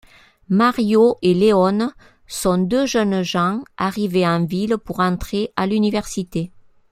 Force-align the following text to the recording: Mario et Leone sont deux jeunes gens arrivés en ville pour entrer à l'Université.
Mario 0.49 1.19
et 1.21 1.35
Leone 1.35 1.91
sont 2.25 2.57
deux 2.57 2.87
jeunes 2.87 3.21
gens 3.21 3.63
arrivés 3.77 4.27
en 4.27 4.45
ville 4.45 4.77
pour 4.79 4.99
entrer 4.99 5.53
à 5.55 5.67
l'Université. 5.67 6.49